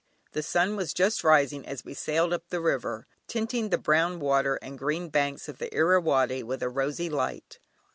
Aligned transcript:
The 0.31 0.41
sun 0.41 0.75
was 0.75 0.95
just 0.95 1.23
rising 1.23 1.63
as 1.67 1.85
we 1.85 1.93
sailed 1.93 2.33
up 2.33 2.49
the 2.49 2.59
river, 2.59 3.05
tinting 3.27 3.69
the 3.69 3.77
brown 3.77 4.19
water 4.19 4.55
and 4.59 4.73
the 4.73 4.79
green 4.79 5.09
banks 5.09 5.47
of 5.47 5.59
the 5.59 5.71
Irrawaddy 5.75 6.41
with 6.41 6.63
a 6.63 6.69
rosy 6.69 7.07
light. 7.07 7.59